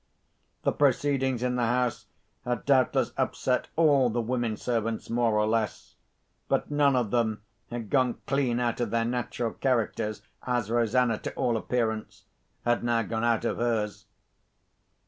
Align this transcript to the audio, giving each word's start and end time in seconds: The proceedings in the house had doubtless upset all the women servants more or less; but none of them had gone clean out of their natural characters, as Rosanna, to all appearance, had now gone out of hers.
The 0.63 0.71
proceedings 0.71 1.43
in 1.43 1.57
the 1.57 1.67
house 1.67 2.07
had 2.43 2.65
doubtless 2.65 3.13
upset 3.17 3.67
all 3.75 4.09
the 4.09 4.19
women 4.19 4.57
servants 4.57 5.11
more 5.11 5.37
or 5.37 5.45
less; 5.45 5.93
but 6.47 6.71
none 6.71 6.95
of 6.95 7.11
them 7.11 7.43
had 7.69 7.91
gone 7.91 8.17
clean 8.25 8.59
out 8.59 8.81
of 8.81 8.89
their 8.89 9.05
natural 9.05 9.53
characters, 9.53 10.23
as 10.41 10.71
Rosanna, 10.71 11.19
to 11.19 11.33
all 11.35 11.55
appearance, 11.55 12.25
had 12.65 12.83
now 12.83 13.03
gone 13.03 13.23
out 13.23 13.45
of 13.45 13.57
hers. 13.57 14.07